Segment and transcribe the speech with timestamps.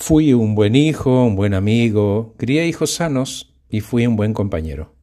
[0.00, 4.94] Fui un buen hijo, un buen amigo, crié hijos sanos y fui un buen compañero.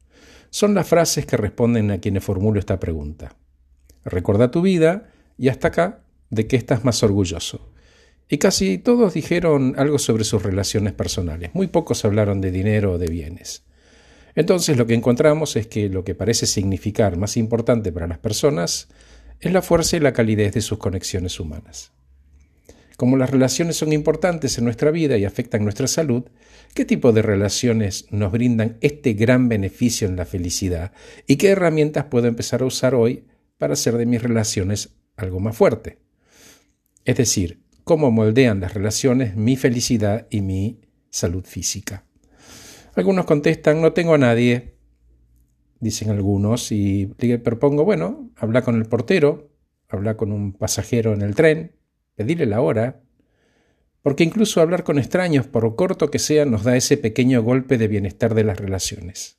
[0.48, 3.36] Son las frases que responden a quienes formulo esta pregunta.
[4.06, 7.70] Recuerda tu vida y hasta acá de qué estás más orgulloso.
[8.26, 11.50] Y casi todos dijeron algo sobre sus relaciones personales.
[11.52, 13.64] Muy pocos hablaron de dinero o de bienes.
[14.34, 18.88] Entonces lo que encontramos es que lo que parece significar más importante para las personas
[19.40, 21.92] es la fuerza y la calidez de sus conexiones humanas.
[22.96, 26.24] Como las relaciones son importantes en nuestra vida y afectan nuestra salud,
[26.74, 30.92] ¿qué tipo de relaciones nos brindan este gran beneficio en la felicidad?
[31.26, 33.26] ¿Y qué herramientas puedo empezar a usar hoy
[33.58, 35.98] para hacer de mis relaciones algo más fuerte?
[37.04, 42.04] Es decir, cómo moldean las relaciones mi felicidad y mi salud física.
[42.94, 44.74] Algunos contestan, no tengo a nadie,
[45.80, 49.50] dicen algunos, y le propongo, bueno, habla con el portero,
[49.88, 51.75] habla con un pasajero en el tren,
[52.16, 53.02] pedirle la hora,
[54.02, 57.88] porque incluso hablar con extraños, por corto que sea, nos da ese pequeño golpe de
[57.88, 59.38] bienestar de las relaciones.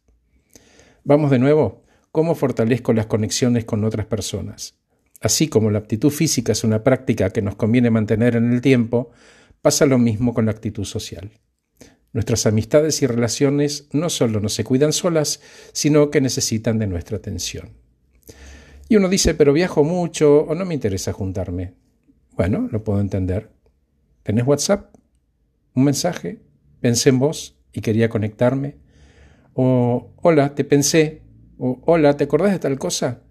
[1.04, 4.78] Vamos de nuevo, ¿cómo fortalezco las conexiones con otras personas?
[5.22, 9.12] Así como la aptitud física es una práctica que nos conviene mantener en el tiempo,
[9.62, 11.32] pasa lo mismo con la actitud social.
[12.14, 15.42] Nuestras amistades y relaciones no solo no se cuidan solas,
[15.72, 17.74] sino que necesitan de nuestra atención.
[18.90, 21.74] Y uno dice, pero viajo mucho o no me interesa juntarme.
[22.38, 23.50] Bueno, lo puedo entender.
[24.22, 24.96] ¿Tenés WhatsApp?
[25.74, 26.40] ¿Un mensaje?
[26.80, 28.78] Pensé en vos y quería conectarme.
[29.56, 31.24] O hola, te pensé.
[31.58, 33.24] O hola, ¿te acordás de tal cosa?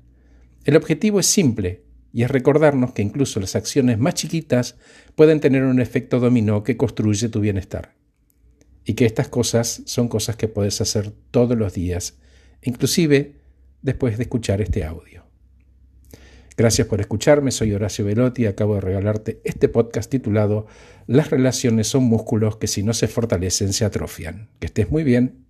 [0.64, 4.76] El objetivo es simple y es recordarnos que incluso las acciones más chiquitas
[5.14, 7.94] pueden tener un efecto dominó que construye tu bienestar
[8.84, 12.18] y que estas cosas son cosas que puedes hacer todos los días,
[12.60, 13.36] inclusive
[13.82, 15.25] después de escuchar este audio.
[16.56, 20.66] Gracias por escucharme, soy Horacio Velotti y acabo de regalarte este podcast titulado
[21.06, 24.48] Las relaciones son músculos que si no se fortalecen se atrofian.
[24.58, 25.45] Que estés muy bien.